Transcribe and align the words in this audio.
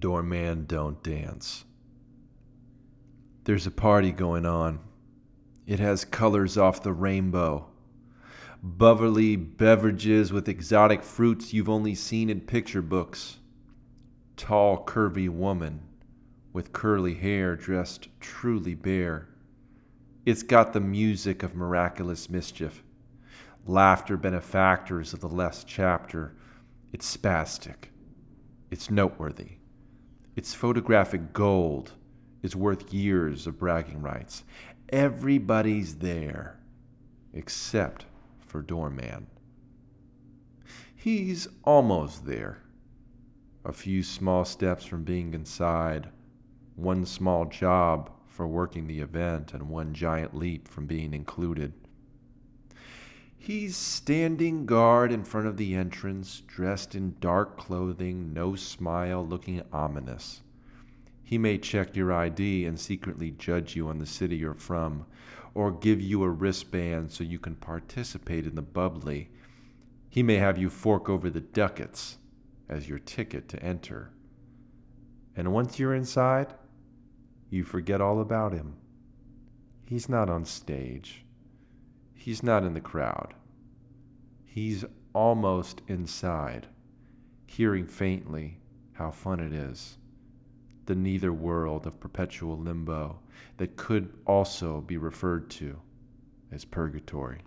Doorman 0.00 0.64
Don't 0.66 1.02
Dance. 1.02 1.64
There's 3.44 3.66
a 3.66 3.70
party 3.70 4.12
going 4.12 4.46
on. 4.46 4.80
It 5.66 5.78
has 5.78 6.04
colors 6.04 6.56
off 6.56 6.82
the 6.82 6.92
rainbow. 6.92 7.66
Bubbly 8.62 9.36
beverages 9.36 10.32
with 10.32 10.48
exotic 10.48 11.02
fruits 11.02 11.52
you've 11.52 11.68
only 11.68 11.94
seen 11.94 12.28
in 12.28 12.40
picture 12.40 12.82
books. 12.82 13.36
Tall, 14.36 14.84
curvy 14.84 15.28
woman 15.28 15.80
with 16.52 16.72
curly 16.72 17.14
hair 17.14 17.56
dressed 17.56 18.08
truly 18.20 18.74
bare. 18.74 19.28
It's 20.26 20.42
got 20.42 20.72
the 20.72 20.80
music 20.80 21.42
of 21.42 21.54
miraculous 21.54 22.28
mischief. 22.28 22.82
Laughter 23.66 24.16
benefactors 24.16 25.12
of 25.12 25.20
the 25.20 25.28
last 25.28 25.66
chapter. 25.68 26.34
It's 26.92 27.16
spastic. 27.16 27.90
It's 28.70 28.90
noteworthy. 28.90 29.59
Its 30.40 30.54
photographic 30.54 31.34
gold 31.34 31.92
is 32.42 32.56
worth 32.56 32.94
years 32.94 33.46
of 33.46 33.58
bragging 33.58 34.00
rights. 34.00 34.42
Everybody's 34.88 35.96
there 35.96 36.58
except 37.34 38.06
for 38.38 38.62
Doorman. 38.62 39.26
He's 40.96 41.46
almost 41.62 42.24
there. 42.24 42.62
A 43.66 43.72
few 43.74 44.02
small 44.02 44.46
steps 44.46 44.86
from 44.86 45.04
being 45.04 45.34
inside, 45.34 46.08
one 46.74 47.04
small 47.04 47.44
job 47.44 48.10
for 48.26 48.46
working 48.46 48.86
the 48.86 49.00
event, 49.00 49.52
and 49.52 49.68
one 49.68 49.92
giant 49.92 50.34
leap 50.34 50.66
from 50.68 50.86
being 50.86 51.12
included. 51.12 51.74
He's 53.42 53.74
standing 53.74 54.66
guard 54.66 55.10
in 55.10 55.24
front 55.24 55.46
of 55.46 55.56
the 55.56 55.74
entrance, 55.74 56.42
dressed 56.46 56.94
in 56.94 57.16
dark 57.20 57.56
clothing, 57.56 58.34
no 58.34 58.54
smile, 58.54 59.26
looking 59.26 59.62
ominous. 59.72 60.42
He 61.22 61.38
may 61.38 61.56
check 61.56 61.96
your 61.96 62.12
ID 62.12 62.66
and 62.66 62.78
secretly 62.78 63.30
judge 63.30 63.74
you 63.74 63.88
on 63.88 63.98
the 63.98 64.04
city 64.04 64.36
you're 64.36 64.52
from, 64.52 65.06
or 65.54 65.72
give 65.72 66.02
you 66.02 66.22
a 66.22 66.28
wristband 66.28 67.12
so 67.12 67.24
you 67.24 67.38
can 67.38 67.54
participate 67.54 68.46
in 68.46 68.56
the 68.56 68.62
bubbly. 68.62 69.30
He 70.10 70.22
may 70.22 70.36
have 70.36 70.58
you 70.58 70.68
fork 70.68 71.08
over 71.08 71.30
the 71.30 71.40
ducats 71.40 72.18
as 72.68 72.90
your 72.90 72.98
ticket 72.98 73.48
to 73.48 73.62
enter. 73.62 74.10
And 75.34 75.50
once 75.50 75.78
you're 75.78 75.94
inside, 75.94 76.52
you 77.48 77.64
forget 77.64 78.02
all 78.02 78.20
about 78.20 78.52
him. 78.52 78.76
He's 79.86 80.10
not 80.10 80.28
on 80.28 80.44
stage. 80.44 81.24
He's 82.12 82.42
not 82.42 82.64
in 82.64 82.74
the 82.74 82.82
crowd. 82.82 83.32
He's 84.52 84.84
almost 85.12 85.80
inside, 85.86 86.66
hearing 87.46 87.86
faintly 87.86 88.58
how 88.94 89.12
fun 89.12 89.38
it 89.38 89.52
is. 89.52 89.96
The 90.86 90.96
neither 90.96 91.32
world 91.32 91.86
of 91.86 92.00
perpetual 92.00 92.58
limbo 92.58 93.20
that 93.58 93.76
could 93.76 94.12
also 94.26 94.80
be 94.80 94.96
referred 94.96 95.50
to 95.50 95.78
as 96.50 96.64
purgatory. 96.64 97.42